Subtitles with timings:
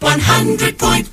[0.00, 1.08] 100.1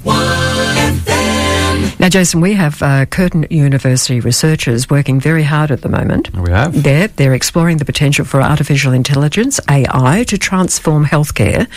[0.76, 1.55] FM.
[2.00, 6.32] Now, Jason, we have uh, Curtin University researchers working very hard at the moment.
[6.34, 6.84] We have.
[6.84, 11.68] They're, they're exploring the potential for artificial intelligence, AI, to transform healthcare.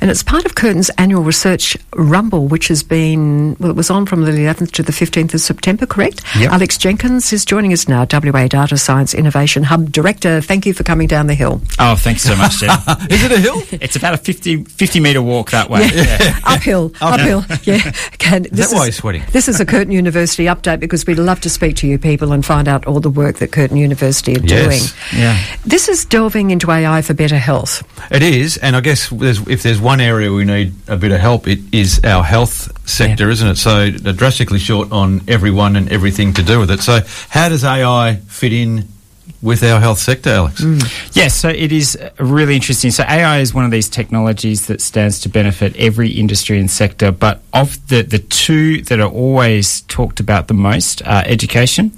[0.00, 4.06] And it's part of Curtin's annual research rumble, which has been, well, it was on
[4.06, 6.22] from the 11th to the 15th of September, correct?
[6.38, 6.52] Yep.
[6.52, 10.40] Alex Jenkins is joining us now, WA Data Science Innovation Hub Director.
[10.40, 11.60] Thank you for coming down the hill.
[11.78, 12.70] Oh, thanks so much, Jen.
[13.10, 13.62] Is it a hill?
[13.80, 15.88] it's about a 50, 50 metre walk that way.
[15.94, 16.38] Yeah.
[16.44, 17.44] uphill, uphill.
[17.64, 17.92] Yeah.
[18.18, 19.22] Can, that why you're sweating?
[19.40, 22.44] This is a Curtin University update because we'd love to speak to you people and
[22.44, 24.92] find out all the work that Curtin University are Yes.
[24.92, 25.18] doing.
[25.18, 25.42] Yeah.
[25.64, 27.82] This is delving into AI for better health.
[28.10, 31.20] It is, and I guess there's, if there's one area we need a bit of
[31.20, 33.56] help, it is our health sector, isn't it?
[33.56, 36.80] So they're drastically short on everyone and everything to do with it.
[36.80, 38.88] So how does AI fit in
[39.42, 40.62] with our health sector, Alex?
[41.12, 42.90] Yes, so it is uh, really interesting.
[42.90, 47.10] So AI is one of these technologies that stands to benefit every industry and sector,
[47.10, 51.92] but of the, the two that are always talked about the most are education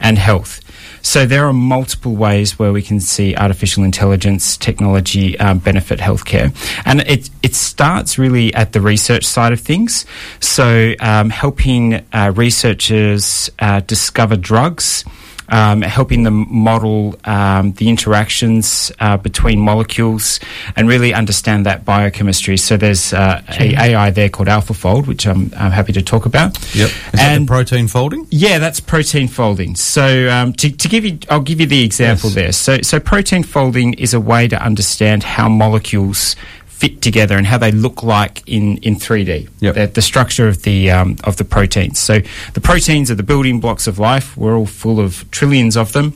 [0.00, 0.60] and health.
[1.02, 6.54] So there are multiple ways where we can see artificial intelligence technology um, benefit healthcare,
[6.86, 10.06] and it it starts really at the research side of things.
[10.40, 15.04] So um, helping uh, researchers uh, discover drugs
[15.48, 20.40] um, helping them model um, the interactions uh, between molecules
[20.76, 22.56] and really understand that biochemistry.
[22.56, 26.56] So there's uh, a AI there called AlphaFold, which I'm, I'm happy to talk about.
[26.74, 26.88] Yep.
[26.88, 28.26] Is that the And- protein folding?
[28.30, 29.76] yeah, that's protein folding.
[29.76, 32.34] So um, to, to give you, I'll give you the example Yes.
[32.34, 32.52] there.
[32.52, 36.36] So, so protein folding is a way to understand how molecules
[36.74, 39.48] fit together and how they look like in, in 3D.
[39.60, 39.74] Yep.
[39.74, 41.98] The, the structure of the um, of the proteins.
[41.98, 42.20] So
[42.54, 44.36] the proteins are the building blocks of life.
[44.36, 46.14] We're all full of trillions of them,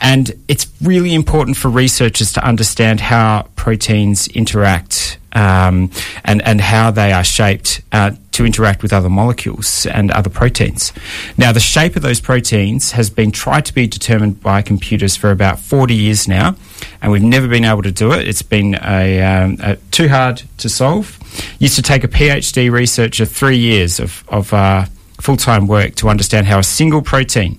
[0.00, 5.90] and it's really important for researchers to understand how proteins interact um,
[6.24, 10.92] and and how they are shaped uh, to interact with other molecules and other proteins.
[11.36, 15.30] Now, the shape of those proteins has been tried to be determined by computers for
[15.30, 16.56] about 40 years now,
[17.00, 18.26] and we've never been able to do it.
[18.26, 21.18] It's been a, um, a too hard to solve.
[21.58, 24.86] Used to take a PhD researcher three years of, of uh,
[25.20, 27.58] full time work to understand how a single protein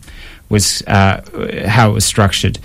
[0.49, 2.59] was uh, how it was structured.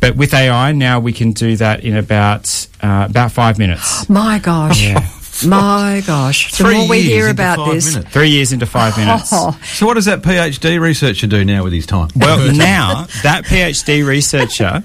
[0.00, 4.08] But with AI now, we can do that in about uh, about five minutes.
[4.08, 4.82] My gosh.
[4.82, 5.08] Yeah.
[5.44, 6.52] My gosh.
[6.52, 7.94] The Three more we years hear into about five this.
[7.94, 8.12] minutes.
[8.12, 9.30] Three years into five minutes.
[9.32, 12.08] Oh, So what does that PhD researcher do now with his time?
[12.14, 14.84] Well, now that PhD researcher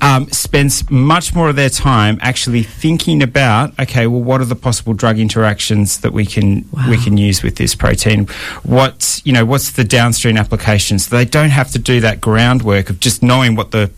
[0.00, 4.56] um, spends much more of their time actually thinking about okay, well, what are the
[4.56, 8.26] possible drug interactions that we can we can use with this protein?
[8.62, 11.06] What you know, what's the downstream applications?
[11.06, 13.90] So they don't have to do that groundwork of just knowing what the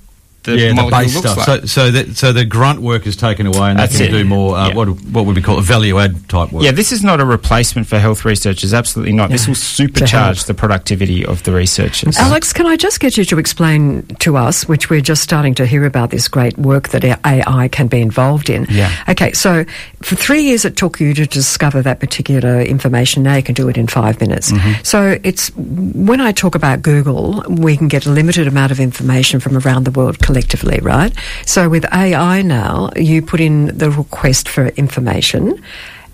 [0.44, 1.48] the yeah, the base looks stuff.
[1.48, 1.60] like.
[1.62, 4.18] So, so that so the grunt work is taken away, and That's they can it.
[4.18, 4.56] do more.
[4.56, 4.74] Uh, Yeah.
[4.74, 5.62] what what would we call it?
[5.62, 6.64] Value add type work.
[6.64, 8.74] yeah, this is not a replacement for health researchers.
[8.74, 9.30] Absolutely not.
[9.30, 12.16] This will supercharge the productivity of the researchers.
[12.18, 15.66] Alex, can I just get you to explain to us, which we're just starting to
[15.66, 18.66] hear about this great work that AI can be involved in?
[18.70, 18.90] Yeah.
[19.08, 19.64] Okay, so
[20.02, 23.22] for three years it took you to discover that particular information.
[23.22, 24.50] Now you can do it in five minutes.
[24.52, 24.82] Mm-hmm.
[24.82, 29.40] So it's when I talk about Google, we can get a limited amount of information
[29.40, 31.12] from around the world collectively, right?
[31.46, 35.62] So with AI now, you put in the request for information.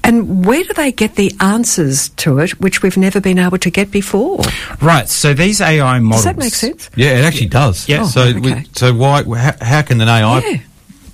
[0.05, 3.71] And where do they get the answers to it, which we've never been able to
[3.71, 4.41] get before?
[4.81, 5.09] Right.
[5.09, 6.25] So these AI models.
[6.25, 6.91] Does that make sense?
[6.97, 7.89] Yeah, it actually does.
[7.89, 8.03] Yeah.
[8.03, 8.41] Oh, So, okay.
[8.41, 9.23] we, so why?
[9.23, 10.59] How, how can an AI Yeah.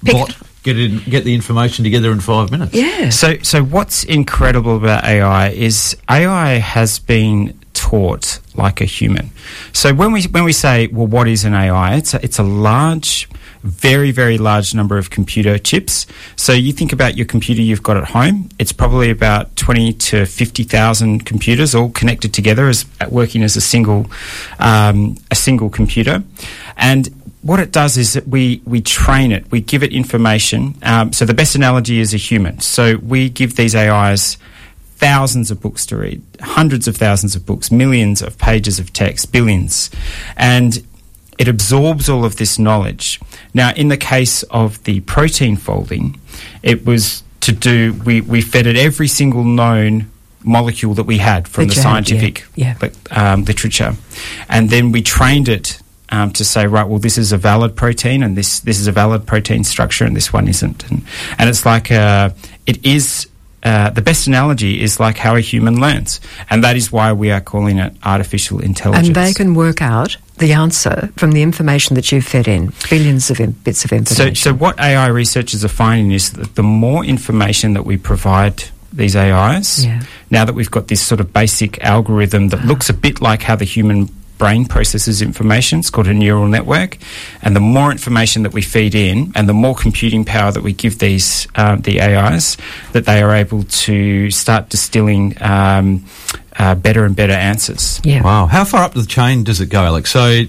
[0.04, 2.72] Pick- bot get it, get the information together in five minutes?
[2.74, 3.10] Yeah.
[3.10, 9.30] So, so what's incredible about AI is AI has been taught like a human.
[9.72, 11.96] So when we when we say, well, what is an AI?
[11.96, 13.28] It's a, it's a large,
[13.62, 16.06] very very large number of computer chips.
[16.36, 18.48] So you think about your computer you've got at home.
[18.58, 23.60] It's probably about twenty to fifty thousand computers all connected together as working as a
[23.60, 24.06] single
[24.58, 26.24] um, a single computer,
[26.76, 27.08] and
[27.44, 30.74] what it does is that we, we train it, we give it information.
[30.82, 32.60] Um, so the best analogy is a human.
[32.60, 34.38] So we give these AIs
[34.96, 39.32] thousands of books to read, hundreds of thousands of books, millions of pages of text,
[39.32, 39.90] billions.
[40.36, 40.84] And
[41.38, 43.20] it absorbs all of this knowledge.
[43.52, 46.20] Now, in the case of the protein folding,
[46.62, 50.10] it was to do, we, we fed it every single known
[50.44, 52.88] molecule that we had from the you had, yeah, scientific yeah.
[53.10, 53.94] um, literature.
[54.48, 55.80] And then we trained it
[56.10, 58.92] um, to say, right, well, this is a valid protein, and this this is a
[58.92, 60.88] valid protein structure, and this one isn't.
[60.90, 61.02] And
[61.38, 62.30] and it's like uh,
[62.66, 63.26] it is.
[63.64, 66.20] Uh, the best analogy is like how a human learns,
[66.50, 69.06] and that is why we are calling it artificial intelligence.
[69.08, 73.30] And they can work out the answer from the information that you've fed in, billions
[73.30, 74.34] of in- bits of information.
[74.34, 79.16] so what AI researchers are finding is that the more information that we provide these
[79.16, 79.84] AIs.
[79.84, 80.02] Yeah.
[80.30, 83.56] Now that we've got this sort of basic algorithm that looks a bit like how
[83.56, 84.08] the human
[84.38, 86.98] brain processes information, it's called a neural network.
[87.42, 90.72] And the more information that we feed in, and the more computing power that we
[90.72, 92.56] give these uh, the AIs,
[92.92, 96.04] that they are able to start distilling um,
[96.58, 98.00] uh, better and better answers.
[98.04, 98.22] Yeah.
[98.22, 100.10] Wow, how far up the chain does it go, Alex?
[100.10, 100.42] So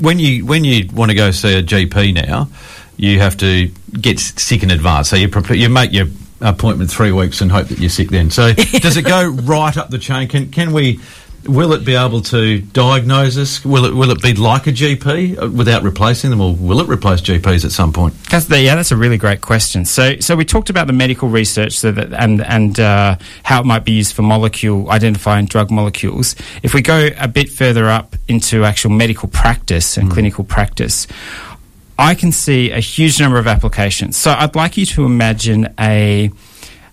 [0.00, 2.48] when you when you want to go see a GP now,
[2.96, 5.08] you have to get sick in advance.
[5.08, 6.06] So you prepare, you make your
[6.40, 8.30] appointment three weeks and hope that you're sick then.
[8.30, 10.28] So does it go right up the chain?
[10.28, 11.00] Can can we?
[11.46, 13.64] Will it be able to diagnose us?
[13.64, 16.88] Will it will it be like a GP uh, without replacing them, or will it
[16.88, 18.14] replace GPs at some point?
[18.30, 19.84] That's the, yeah, that's a really great question.
[19.84, 23.66] So, so we talked about the medical research so that, and and uh, how it
[23.66, 26.36] might be used for molecule identifying drug molecules.
[26.62, 31.06] If we go a bit further up into actual medical practice and clinical practice,
[31.98, 34.16] I can see a huge number of applications.
[34.16, 36.30] So, I'd like you to imagine a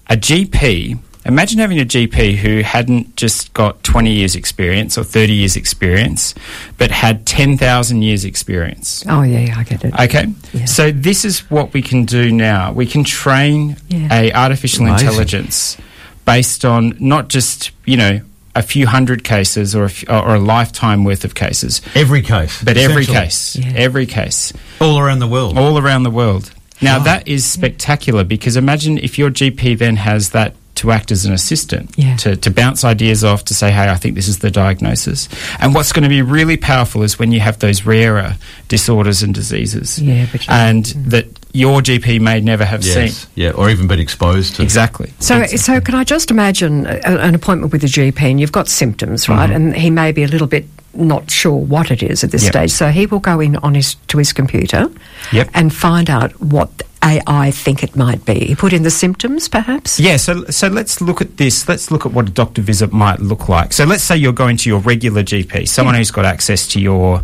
[0.10, 1.00] a GP.
[1.28, 6.34] Imagine having a GP who hadn't just got 20 years experience or 30 years experience,
[6.78, 9.04] but had 10,000 years experience.
[9.08, 9.94] Oh, yeah, yeah, I get it.
[10.00, 10.66] Okay, Yeah.
[10.66, 12.72] so this is what we can do now.
[12.72, 14.08] We can train Yeah.
[14.12, 15.08] a artificial Amazing.
[15.08, 15.78] intelligence
[16.26, 18.22] based on not just you know
[18.56, 22.62] a few hundred cases or a, f- or a lifetime worth of cases, Every case,
[22.64, 23.72] but every case, Yeah.
[23.76, 24.52] every case,
[24.82, 25.58] all around the world.
[25.58, 26.52] all around the world.
[26.82, 27.04] Now Wow.
[27.06, 31.34] that is spectacular because imagine if your GP then has that to act as an
[31.34, 32.16] assistant Yeah.
[32.18, 35.28] to, to bounce ideas off to say, hey, I think this is the diagnosis.
[35.60, 38.36] And what's going to be really powerful is when you have those rarer
[38.68, 40.00] disorders and diseases.
[40.00, 41.06] Yeah, but you- and mm.
[41.12, 43.30] that your GP may never have Yes, seen.
[43.36, 44.62] yeah, or even been exposed to.
[44.64, 45.12] Exactly.
[45.20, 45.58] So, Exactly.
[45.58, 49.28] so can I just imagine a, an appointment with a GP and you've got symptoms,
[49.28, 49.48] right?
[49.50, 49.56] Mm-hmm.
[49.56, 52.52] And he may be a little bit not sure what it is at this Yep.
[52.54, 52.72] stage.
[52.72, 54.90] So he will go in on his to his computer
[55.32, 55.50] Yep.
[55.54, 56.70] and find out what
[57.04, 58.56] AI think it might be.
[58.56, 60.00] Put in the symptoms, perhaps.
[60.00, 61.68] Yeah, so so let's look at this.
[61.70, 63.74] Let's look at what a doctor visit might look like.
[63.74, 66.00] So let's say you're going to your regular GP, someone Yeah.
[66.00, 67.24] who's got access to your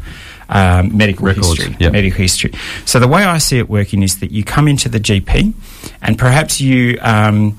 [0.49, 1.75] um, medical Records, history.
[1.79, 1.91] yep.
[1.93, 2.51] Medical history.
[2.85, 5.53] So the way I see it working is that you come into the GP,
[6.01, 7.57] and perhaps you um,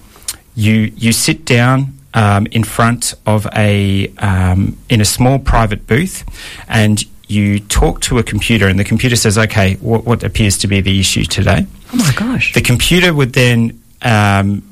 [0.54, 1.98] you you sit down.
[2.16, 6.22] Um, in front of a um, in a small private booth,
[6.68, 10.68] and you talk to a computer, and the computer says, "Okay, what, what appears to
[10.68, 12.52] be the issue today?" Oh my gosh!
[12.52, 14.62] The computer would then, um,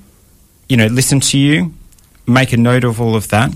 [0.68, 1.72] you know, listen to you,
[2.26, 3.52] make a note of all of that,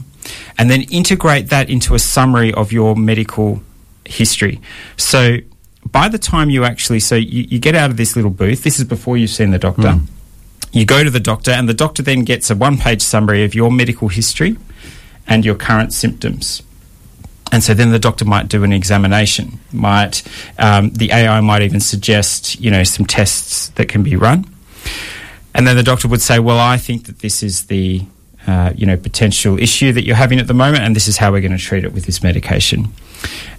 [0.58, 3.62] and then integrate that into a summary of your medical
[4.04, 4.60] history.
[4.96, 5.38] So
[5.84, 8.78] by the time you actually, so you, you get out of this little booth, this
[8.78, 9.82] is before you've seen the doctor.
[10.72, 13.54] You go to the doctor, and the doctor then gets a one page summary of
[13.54, 14.56] your medical history
[15.26, 16.62] and your current symptoms.
[17.52, 19.60] And so then the doctor might do an examination.
[19.72, 20.22] Might
[20.58, 24.44] um, the AI might even suggest you know some tests that can be run,
[25.54, 28.02] and then the doctor would say, "Well, I think that this is the
[28.46, 31.31] uh, you know potential issue that you're having at the moment, and this is how
[31.32, 32.88] we're going to treat it with this medication."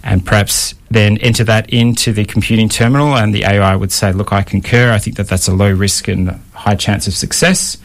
[0.04, 4.32] And perhaps then enter that into the computing terminal, and the AI would say, "Look,
[4.32, 4.92] I concur.
[4.92, 7.78] I think that that's a low risk and high chance of success.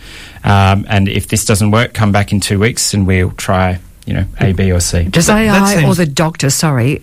[0.44, 4.14] Um, and if this doesn't work, come back in two weeks, and we'll try." You
[4.16, 5.04] know, A, B, or C.
[5.04, 7.02] Does AI or the doctor, sorry,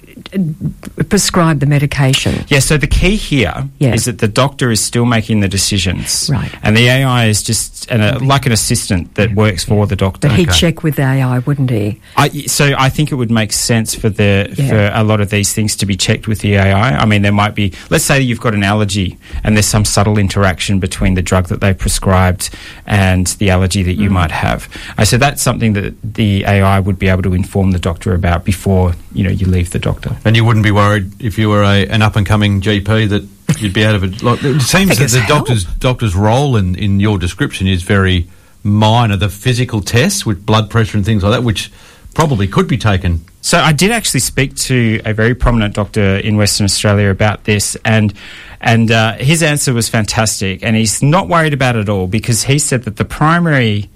[1.08, 2.44] prescribe the medication?
[2.48, 4.12] Yeah, so the key here is Yeah.
[4.12, 6.28] that the doctor is still making the decisions.
[6.30, 6.50] Right.
[6.62, 10.28] And the AI is just an, a, like an assistant that works for the doctor.
[10.28, 10.58] But he'd Okay.
[10.58, 12.00] check with the AI, wouldn't he?
[12.16, 14.68] I, so I think it would make sense for the Yeah.
[14.68, 16.96] for a lot of these things to be checked with the AI.
[16.98, 20.18] I mean, there might be, let's say you've got an allergy, and there's some subtle
[20.18, 22.50] interaction between the drug that they prescribed
[22.86, 24.12] and the allergy that you Mm.
[24.12, 24.68] might have.
[24.98, 28.44] I said that's something that the AI would be able to inform the doctor about
[28.44, 30.16] before you know you leave the doctor.
[30.24, 33.60] And you wouldn't be worried if you were a, an up and coming GP that
[33.60, 34.22] you'd be out of it.
[34.22, 38.28] Like, it seems that the doctor's doctor's role in, in your description is very
[38.62, 39.16] minor.
[39.16, 41.70] The physical tests with blood pressure and things like that, which
[42.14, 43.24] probably could be taken.
[43.42, 47.76] So I did actually speak to a very prominent doctor in Western Australia about this,
[47.84, 48.12] and
[48.60, 50.62] and uh, his answer was fantastic.
[50.62, 53.88] And he's not worried about it at all because he said that the primary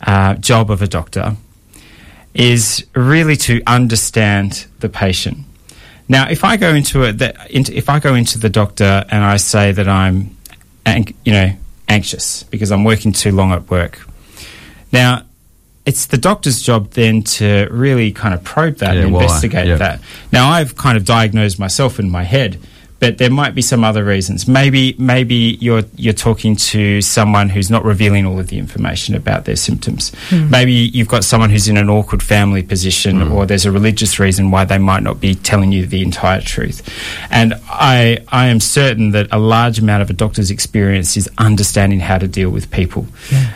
[0.00, 1.36] uh, job of a doctor
[2.34, 5.38] is really to understand the patient.
[6.08, 9.24] Now, if I go into it, that into, if I go into the doctor and
[9.24, 10.36] I say that I'm,
[10.86, 11.52] you know,
[11.88, 14.00] anxious because I'm working too long at work,
[14.92, 15.22] now
[15.86, 19.22] it's the doctor's job then to really kind of probe that Yeah, and why?
[19.22, 19.76] investigate Yeah.
[19.76, 20.00] that.
[20.32, 22.58] Now, I've kind of diagnosed myself in my head,
[23.00, 24.46] but there might be some other reasons.
[24.46, 29.46] Maybe maybe you're you're talking to someone who's not revealing all of the information about
[29.46, 30.12] their symptoms.
[30.30, 34.50] Maybe you've got someone who's in an awkward family position, or there's a religious reason
[34.50, 36.86] why they might not be telling you the entire truth.
[37.30, 42.00] And I I am certain that a large amount of a doctor's experience is understanding
[42.00, 43.06] how to deal with people,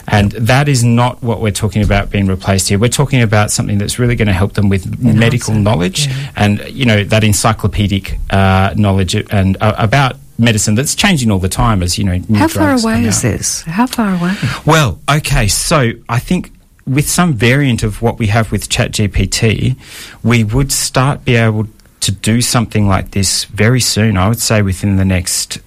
[0.08, 2.78] and that is not what we're talking about being replaced here.
[2.78, 6.30] We're talking about something that's really going to help them with medical knowledge yeah.
[6.36, 11.48] and you know that encyclopedic uh, knowledge and uh, about medicine that's changing all the
[11.64, 13.62] time as you know new How far away come is this?
[13.62, 14.34] How far away?
[14.66, 16.50] well okay so i think
[16.86, 19.74] with some variant of what we have with ChatGPT,
[20.22, 21.66] we would start be able
[22.00, 24.18] to do something like this very soon.
[24.18, 25.58] I would say within the next.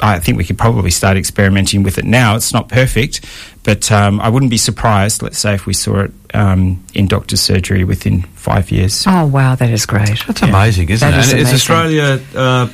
[0.00, 2.36] I think we could probably start experimenting with it now.
[2.36, 3.24] It's not perfect,
[3.64, 5.20] but um, I wouldn't be surprised.
[5.22, 9.04] Let's say if we saw it um, in doctor's surgery within five years.
[9.06, 10.18] Oh wow, that is great.
[10.28, 11.24] That's amazing, isn't That it?
[11.24, 11.54] is And is amazing.
[11.56, 12.68] Australia uh,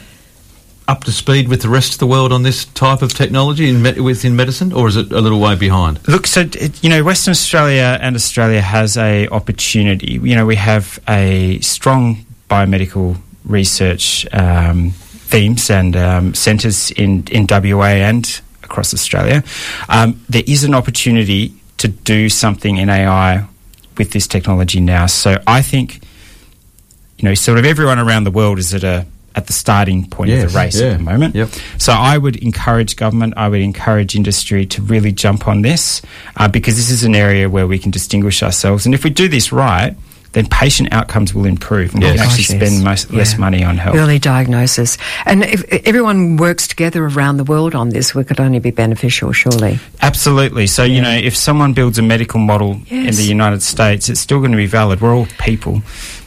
[0.88, 3.82] up to speed with the rest of the world on this type of technology in
[3.82, 6.00] me- within medicine, or is it a little way behind?
[6.08, 10.12] Look, so it, you know, Western Australia and Australia has a opportunity.
[10.14, 17.46] You know, we have a strong biomedical research um, themes and um, centres in in
[17.48, 19.44] WA and across Australia.
[19.90, 23.46] Um, there is an opportunity to do something in AI
[23.98, 25.06] with this technology now.
[25.06, 26.00] So I think,
[27.18, 29.06] you know, sort of everyone around the world is at a
[29.38, 30.88] at the starting point of the race yeah.
[30.88, 31.34] at the moment.
[31.34, 31.48] Yep.
[31.78, 36.02] So I would encourage government, I would encourage industry to really jump on this
[36.36, 38.84] uh, because this is an area where we can distinguish ourselves.
[38.84, 39.96] And if we do this right,
[40.32, 42.16] then patient outcomes will improve and we Yes.
[42.18, 42.68] can actually Gosh, yes.
[42.70, 43.38] spend most, less Yeah.
[43.38, 43.96] money on health.
[43.96, 44.98] Early diagnosis.
[45.26, 49.32] And if everyone works together around the world on this, we could only be beneficial,
[49.32, 49.78] surely.
[50.02, 50.66] Absolutely.
[50.66, 54.38] So, you know, if someone builds a medical model in the United States, it's still
[54.38, 55.00] going to be valid.
[55.00, 55.74] We're all people.
[55.74, 55.82] You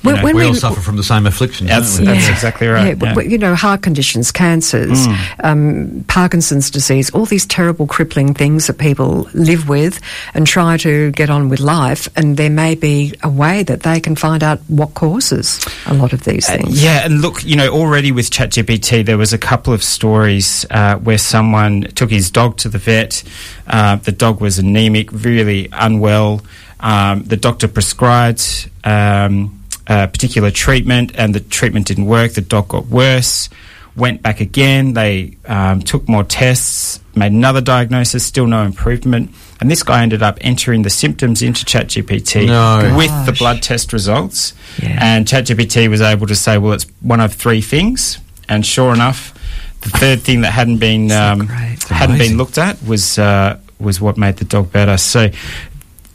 [0.10, 0.24] When- know.
[0.24, 2.14] when we, we- all suffer from the same afflictions, That's- don't we?
[2.14, 3.14] that's exactly right, Yeah, but- yeah.
[3.14, 5.18] but, you know, heart conditions, cancers, Mm.
[5.44, 10.00] um, Parkinson's disease, all these terrible crippling things that people live with
[10.34, 12.10] and try to get on with life.
[12.16, 16.14] And there may be a way that they can find out what causes a lot
[16.14, 16.82] of these Uh, things.
[16.84, 20.96] yeah, and look, you know, already with ChatGPT, there was a couple of stories uh,
[20.96, 23.24] where someone took his dog to the vet.
[23.68, 26.42] Uh, the dog was anemic, really unwell.
[26.80, 32.34] Um, the doctor prescribed um, a particular treatment, and the treatment didn't work.
[32.34, 33.50] The dog got worse.
[33.96, 34.94] Went back again.
[34.94, 39.32] They um, took more tests, made another diagnosis, still no improvement.
[39.60, 42.96] And this guy ended up entering the symptoms into ChatGPT No.
[42.98, 44.54] with the blood test results.
[44.82, 44.98] Yeah.
[45.02, 48.18] And ChatGPT was able to say, well, it's one of three things.
[48.50, 49.34] And sure enough,
[49.82, 52.18] the third thing that hadn't been um, hadn't amazing.
[52.18, 54.98] been looked at was uh, was what made the dog better.
[54.98, 55.30] So,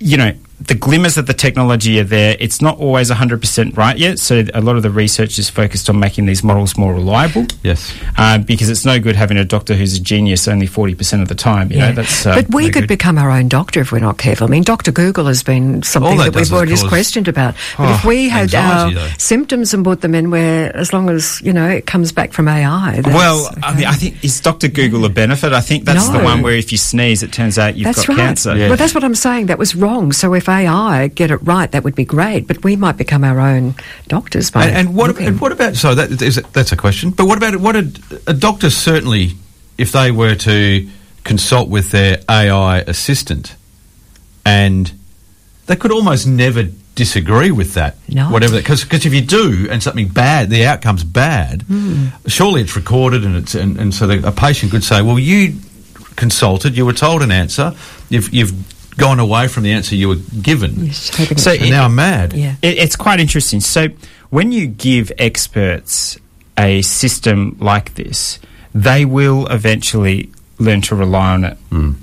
[0.01, 2.35] you know, the glimmers of the technology are there.
[2.41, 4.19] It's not always 100% right yet.
[4.19, 7.45] So a lot of the research is focused on making these models more reliable.
[7.63, 7.95] Yes.
[8.17, 11.35] Uh, because it's no good having a doctor who's a genius only 40% of the
[11.35, 11.71] time.
[11.71, 12.89] You know, that's, uh, but we no could good.
[12.89, 14.47] become our own doctor if we're not careful.
[14.47, 14.93] I mean, Dr.
[14.93, 17.55] Google has been something that that, we've does already questioned about.
[17.77, 19.15] But Oh, if we had anxiety, our though.
[19.19, 22.49] symptoms and brought them in where, as long as, you know, it comes back from
[22.49, 23.01] AI.
[23.03, 24.69] that's Well, I mean, I think is Dr.
[24.69, 25.53] Google a benefit?
[25.53, 28.09] I think that's the one where if you sneeze, it turns out you've That's got
[28.09, 28.17] right.
[28.19, 28.57] cancer.
[28.57, 28.69] Yeah.
[28.69, 29.47] Well, that's what I'm saying.
[29.47, 30.13] That was wrong.
[30.13, 32.47] So if AI get it right, that would be great.
[32.47, 33.75] But we might become our own
[34.09, 35.09] doctors by And, and what?
[35.09, 35.27] looking.
[35.27, 35.77] And what about?
[35.77, 37.11] So that is that's a question.
[37.11, 37.91] But what about what a,
[38.27, 39.33] a doctor certainly,
[39.79, 40.89] if they were to
[41.25, 43.57] consult with their AI assistant,
[44.45, 44.93] and
[45.67, 47.97] they could almost never disagree with that.
[48.09, 48.31] No.
[48.31, 48.57] Whatever.
[48.57, 51.63] Because if you do and something bad, the outcome's bad.
[51.63, 52.07] Hmm.
[52.27, 55.61] Surely it's recorded and it's and, and so the, a patient could say, well, you
[56.17, 57.75] consulted, you were told an answer,
[58.09, 58.53] you've you've
[58.97, 60.87] gone away from the answer you were given.
[60.87, 61.11] Yes,
[61.43, 62.33] So it- now I'm mad.
[62.33, 62.55] Yeah.
[62.63, 63.61] It, it's quite interesting.
[63.61, 63.89] So,
[64.31, 66.19] when you give experts
[66.59, 68.39] a system like this,
[68.75, 71.59] they will eventually learn to rely on it.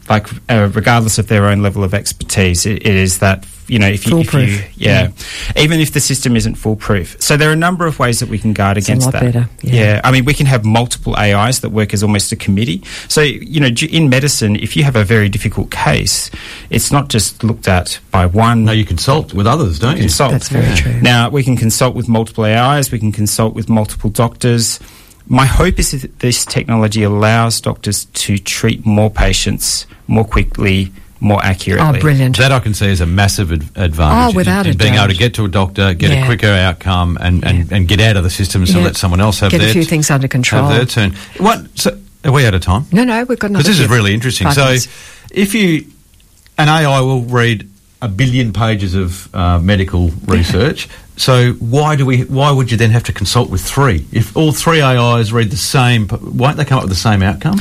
[0.10, 3.88] Like, uh, regardless of their own level of expertise, it, it is that you know
[3.88, 4.78] if you, if you Foolproof.
[4.78, 5.10] yeah,
[5.56, 7.16] even if the system isn't foolproof.
[7.22, 9.14] So there are a number of ways that we can guard It's a against lot
[9.14, 9.22] that.
[9.24, 10.02] better, yeah.
[10.04, 12.84] I mean, we can have multiple AIs that work as almost a committee.
[13.08, 16.30] So, you know, in medicine, if you have a very difficult case,
[16.70, 20.04] it's not just looked at by one No, you consult with others, don't you?
[20.04, 20.34] consult.
[20.34, 21.00] That's very true.
[21.02, 22.92] Now we can consult with multiple AIs.
[22.92, 24.80] We can consult with multiple doctors.
[25.28, 31.44] My hope is that this technology allows doctors to treat more patients more quickly, more
[31.44, 31.98] accurately.
[31.98, 32.38] Oh, brilliant.
[32.38, 34.34] That I can see is a massive ad- advantage.
[34.34, 36.24] Oh, without in, a being able to get to a doctor, get Yeah.
[36.24, 38.84] a quicker outcome, and, and, and get out of the system, so Yeah.
[38.86, 40.66] let someone else have Get a their few things under control.
[40.66, 41.16] Have their turn.
[41.38, 41.68] What?
[41.80, 42.86] So, are we out of time?
[42.92, 43.64] No, no, we've got another.
[43.64, 44.52] Because this is really interesting.
[44.52, 44.88] So, minutes.
[45.32, 45.86] if you
[46.58, 47.70] an AI will read
[48.04, 50.90] a billion pages of uh, medical research.
[51.16, 52.22] So why do we?
[52.24, 54.06] Why would you then have to consult with three?
[54.12, 57.60] If all three AIs read the same, won't they come up with the same outcome?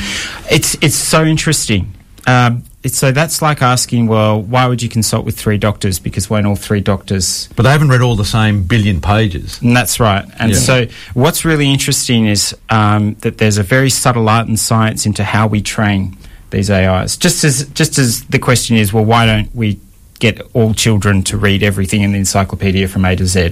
[0.51, 1.93] It's it's so interesting.
[2.27, 5.99] Um, it's, so that's like asking, well, why would you consult with three doctors?
[5.99, 7.47] Because won't all three doctors?
[7.55, 9.61] But they haven't read all the same billion pages.
[9.61, 10.25] And that's right.
[10.39, 10.57] And Yeah.
[10.57, 15.23] so what's really interesting is um, that there's a very subtle art and science into
[15.23, 16.17] how we train
[16.49, 17.15] these AIs.
[17.17, 19.79] Just as just as the question is, well, why don't we
[20.19, 23.51] get all children to read everything in the encyclopedia from A to Z,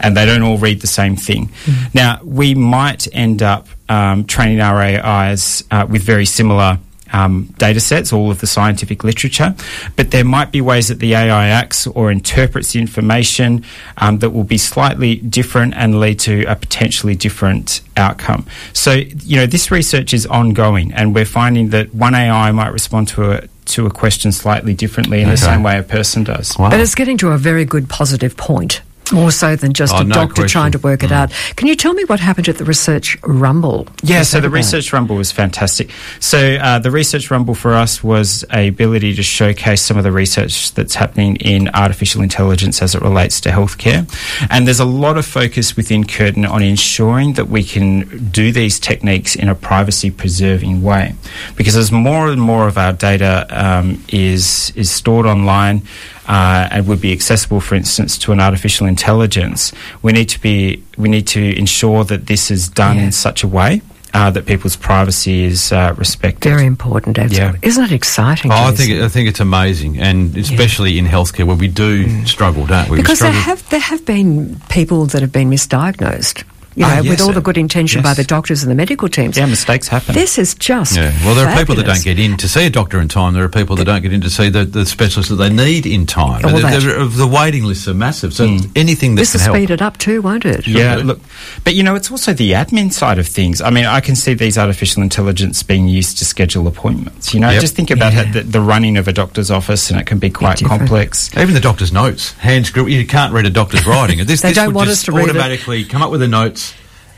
[0.00, 1.50] and they don't all read the same thing.
[1.94, 6.78] Now we might end up um, training our AIs uh, with very similar
[7.12, 9.54] um, data sets, all of the scientific literature,
[9.96, 13.64] but there might be ways that the AI acts or interprets the information
[13.98, 18.46] um, that will be slightly different and lead to a potentially different outcome.
[18.72, 23.08] So, you know, this research is ongoing, and we're finding that one AI might respond
[23.08, 26.56] to a to a question slightly differently in the same way a person does.
[26.58, 26.70] Wow.
[26.70, 28.82] But it's getting to a very good positive point.
[29.12, 30.48] More so than just Oh, a no doctor question.
[30.60, 31.32] trying to work it out.
[31.56, 33.86] Can you tell me what happened at the Research Rumble?
[34.02, 34.54] Yeah, What's so the about?
[34.56, 35.90] Research Rumble was fantastic.
[36.18, 40.12] So uh, the Research Rumble for us was a ability to showcase some of the
[40.12, 44.08] research that's happening in artificial intelligence as it relates to healthcare.
[44.48, 48.78] And there's a lot of focus within Curtin on ensuring that we can do these
[48.80, 51.14] techniques in a privacy preserving way.
[51.56, 55.82] Because as more and more of our data um, is, is stored online,
[56.28, 60.82] uh, and would be accessible, for instance, to an artificial intelligence, we need to be
[60.96, 63.04] we need to ensure that this is done Yeah.
[63.04, 63.82] in such a way
[64.14, 66.48] uh, that people's privacy is uh, respected.
[66.50, 67.18] Very important.
[67.18, 67.58] Absolutely.
[67.62, 68.50] Isn't it exciting?
[68.52, 72.24] Oh, I think it, I think it's amazing, and especially in healthcare where we do
[72.26, 72.96] struggle, don't we?
[72.98, 76.44] We because there have there have been people that have been misdiagnosed.
[76.74, 79.36] You Ah, know, with all the good intention by the doctors and the medical teams.
[79.36, 80.14] Yeah, mistakes happen.
[80.14, 82.70] This is just Yeah, well, there are people that don't get in to see a
[82.70, 83.34] doctor in time.
[83.34, 85.84] There are people that don't get in to see the, the specialist that they need
[85.86, 86.44] in time.
[86.44, 86.80] All And that.
[86.80, 88.32] the, the, the waiting lists are massive.
[88.32, 88.70] So Mm.
[88.74, 89.56] anything that This can will help.
[89.56, 90.66] speed it up too, won't it?
[90.66, 91.02] yeah, do.
[91.02, 91.20] look,
[91.64, 93.60] but you know, it's also the admin side of things.
[93.60, 97.34] I mean, I can see these artificial intelligence being used to schedule appointments.
[97.34, 97.60] You know, Yep.
[97.60, 98.24] just think about Yeah.
[98.24, 100.80] how the, the running of a doctor's office, and it can be quite different.
[100.80, 101.30] complex.
[101.36, 102.88] Even the doctor's notes, hand scribble.
[102.90, 104.18] You can't read a doctor's writing.
[104.24, 105.30] This, They this don't would want just us to read it.
[105.30, 106.61] automatically come up with the notes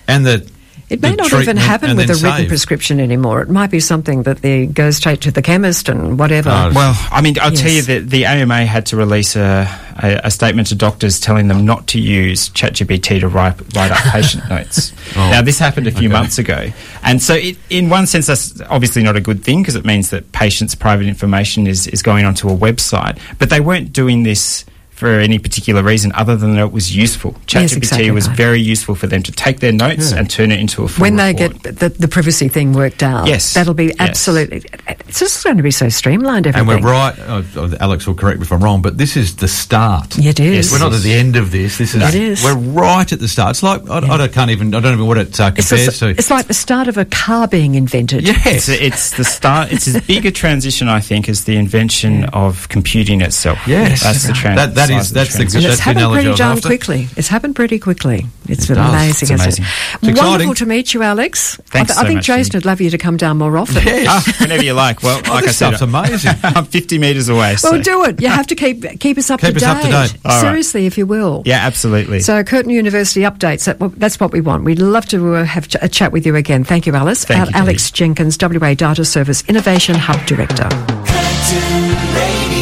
[0.09, 0.51] and the.
[0.91, 2.49] It may not even happen with a then written save.
[2.49, 3.41] prescription anymore.
[3.41, 6.51] It might be something that they go straight to the chemist and whatever.
[6.51, 9.67] Oh, Well, I mean, I'll tell you that the AMA had to release a,
[10.03, 13.99] a, a statement to doctors telling them not to use ChatGPT to write, write up
[14.12, 14.93] patient notes.
[15.17, 16.19] Oh, now, this happened a few okay.
[16.19, 16.69] months ago.
[17.03, 20.11] And so, it, in one sense, that's obviously not a good thing because it means
[20.11, 23.19] that patients' private information is, is going onto a website.
[23.38, 24.67] But they weren't doing this
[25.05, 27.33] for any particular reason other than that it was useful.
[27.47, 28.37] ChatGPT Yes, exactly was right.
[28.38, 30.19] very useful for them to take their notes Yeah.
[30.19, 31.62] and turn it into a full when they report.
[31.62, 33.53] get the, the privacy thing worked out, Yes.
[33.53, 33.97] that'll be Yes.
[33.99, 34.62] absolutely.
[34.88, 36.47] It's just going to be so streamlined.
[36.47, 37.14] And we're right.
[37.29, 37.45] Oh,
[37.81, 40.17] Alex will correct me if I'm wrong, but this is the start.
[40.19, 40.55] It is.
[40.57, 41.77] Yes, We're not at the end of this.
[41.77, 42.03] This is.
[42.03, 42.43] It is.
[42.43, 43.51] We're right at the start.
[43.51, 44.75] It's like I, I can't even.
[44.75, 46.19] I don't know what it uh, It's, compares the- to.
[46.19, 48.25] it's like the start of a car being invented.
[48.25, 48.47] yes.
[48.47, 49.71] It's, it's the start.
[49.71, 53.59] It's as big a transition, I think, as the invention of computing itself.
[53.67, 54.03] Yes.
[54.03, 54.57] that's the trend.
[54.59, 56.68] That- that is- that's the That's it's happened pretty was darn after.
[56.68, 57.09] quickly.
[57.16, 58.26] It's happened pretty quickly.
[58.48, 58.90] It's It been does.
[58.94, 59.64] amazing, It's isn't amazing.
[59.64, 59.68] it?
[59.68, 60.30] It's exciting.
[60.30, 61.61] Wonderful to meet you, Alex.
[61.66, 62.57] Thanks I, th- I think much, Jason Judy.
[62.59, 63.83] would love you to come down more often.
[63.85, 64.07] Yes.
[64.09, 65.02] Ah, whenever you like.
[65.02, 66.33] Well, like I this said, stuff's amazing.
[66.42, 67.57] I'm 50 metres away.
[67.62, 68.20] Well, so- do it.
[68.20, 69.68] You have to keep keep us up Keep to us date.
[69.68, 70.20] up to date.
[70.24, 70.40] All right.
[70.40, 71.42] Seriously, if you will.
[71.46, 72.20] Yeah, absolutely.
[72.20, 73.64] So, Curtin University updates.
[73.64, 74.64] That, that's what we want.
[74.64, 76.64] We'd love to uh, have ch- a chat with you again.
[76.64, 77.24] Thank you, Alice.
[77.24, 80.68] Thank you, Alex Jenkins, WA Data Science Innovation Hub Director.
[80.68, 82.54] Curtin Radio.